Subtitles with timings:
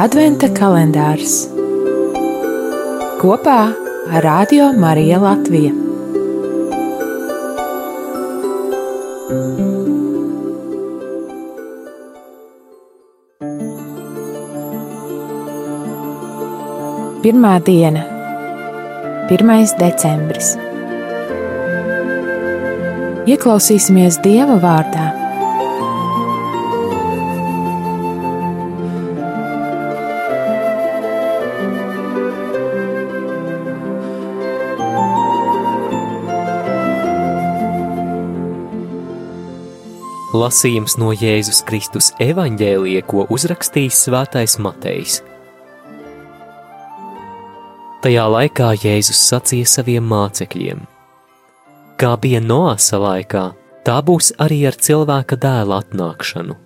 [0.00, 1.34] Adventa kalendārs
[3.20, 3.56] kopā
[4.08, 5.74] ar Radio Mariju Latviju.
[17.20, 18.08] Pirmā diena,
[19.28, 19.76] 1.
[19.76, 20.54] decembris.
[23.28, 25.21] Ieklausīsimies Dieva vārdā
[40.32, 45.18] Lasījums no Jēzus Kristus evaņģēlija, ko uzrakstījis Svētais Matejs.
[48.00, 50.78] Tajā laikā Jēzus sacīja saviem mācekļiem:
[52.00, 53.42] Kā bija Noāsa laikā,
[53.84, 56.56] tā būs arī ar cilvēka dēla atnākšanu.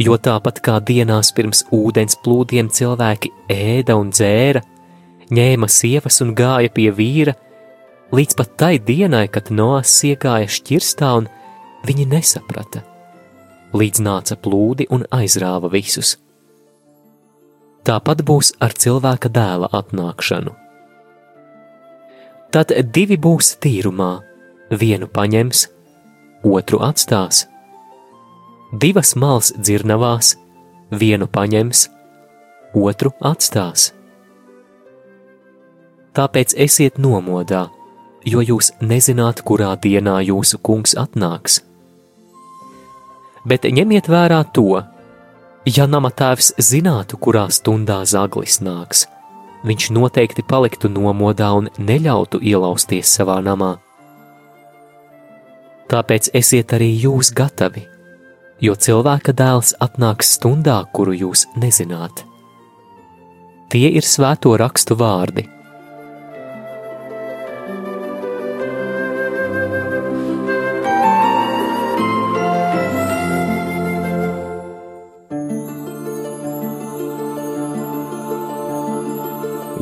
[0.00, 4.64] Jo tāpat kā dienās pirms ūdens plūdiem cilvēki ēda un dzēra,
[5.28, 7.36] ņēma sievas un gāja pie vīra,
[8.16, 11.30] līdz pat tai dienai, kad Noāsa iegāja šķirstā un
[11.84, 12.93] viņi nesaprata
[13.74, 16.14] līdz nāca plūdi un aizrāva visus.
[17.84, 20.54] Tāpat būs ar cilvēka dēla atnākšanu.
[22.54, 24.12] Tad divi būs tīrumā,
[24.70, 25.66] vienu paņems,
[26.46, 27.44] otru atstās.
[28.80, 30.36] Divas malas dzirnavās,
[30.90, 31.88] vienu paņems,
[32.78, 33.90] otru atstās.
[36.14, 37.66] Tāpēc esiet nomodā,
[38.24, 41.60] jo jūs nezināt, kurā dienā jūsu kungs atnāks
[43.44, 44.82] bet ņemiet vērā to,
[45.68, 49.06] ja nama tēvs zinātu, kurā stundā zaglis nāks,
[49.64, 53.76] viņš noteikti paliktu nomodā un neļautu ielausties savā namā.
[55.88, 57.84] Tāpēc esiet arī jūs gatavi,
[58.64, 62.24] jo cilvēka dēls atnāks stundā, kuru jūs nezināt.
[63.68, 65.48] Tie ir svēto rakstu vārdi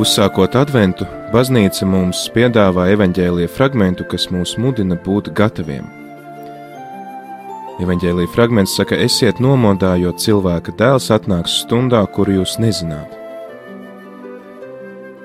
[0.01, 1.05] Uzsākot adventu,
[1.35, 5.85] baznīca mums piedāvā evaņģēlīja fragment, kas mūs mudina būt gataviem.
[7.85, 13.13] Evaņģēlīja fragments saka, esiet nomodā, jo cilvēka dēls atnāks stundā, kuru jūs nezināt.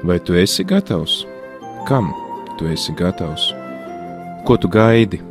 [0.04, 1.22] Vai tu esi gatavs?
[1.88, 2.12] Kam
[2.60, 3.54] tu esi gatavs?
[4.44, 5.22] Ko tu gaidi?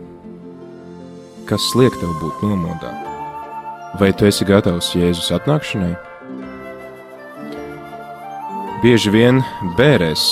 [1.45, 2.97] Kas liek tev būt nomodā?
[4.01, 6.06] Vai tu esi gatavs Jēzus atnākšanai?
[8.77, 9.39] Bieži vien
[9.79, 10.23] bērēs,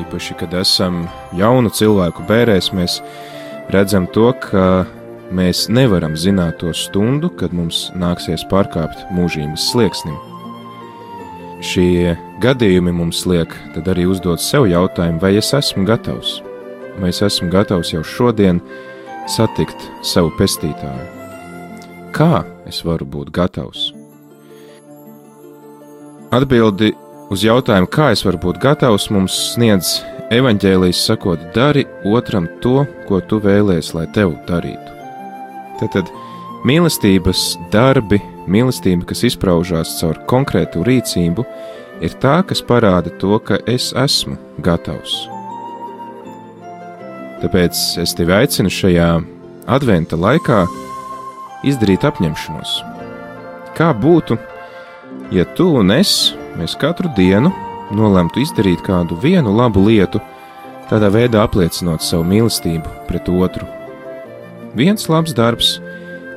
[0.00, 1.04] īpaši, kad esam
[1.38, 2.96] jaunu cilvēku bērēs, mēs
[3.70, 4.82] redzam to, ka
[5.30, 10.18] mēs nevaram zināt to stundu, kad mums nāksies pārkāpt mūžības slieksnim.
[11.62, 16.40] Šie gadījumi mums liek tad arī uzdot sev jautājumu, vai es esmu gatavs,
[16.98, 18.58] vai es esmu gatavs jau šodien
[19.30, 21.06] satikt savu pestītāju.
[22.10, 23.92] Kā es varu būt gatavs?
[26.34, 26.96] Atbildi
[27.28, 29.98] Uz jautājumu, kā es varu būt gatavs, mums sniedz
[30.32, 34.94] evaņģēlijas sakot, dari otram to, ko tu vēlēsies, lai tev darītu.
[35.76, 36.12] Tad, tad
[36.68, 41.44] mīlestības darbi, mīlestība, kas izpaužās caur konkrētu rīcību,
[42.00, 45.26] ir tā, kas parāda to, ka es esmu gatavs.
[47.44, 49.12] Tāpēc es tevi aicinu šajā
[49.68, 50.64] adventa laikā
[51.68, 52.78] izdarīt apņemšanos.
[53.76, 54.40] Kā būtu,
[55.36, 57.52] ja tu un es mēs katru dienu
[57.94, 60.20] nolemtu izdarīt kādu vienu labu lietu,
[60.90, 63.68] tādā veidā apliecinot savu mīlestību pret otru.
[64.76, 65.76] Viens labs darbs,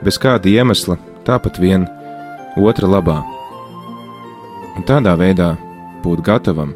[0.06, 1.88] bez kāda iemesla, tāpat vien
[2.58, 3.20] otra labā.
[4.78, 5.56] Un tādā veidā
[6.06, 6.76] būt gatavam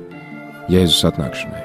[0.69, 1.64] Jēzus atnākšanai.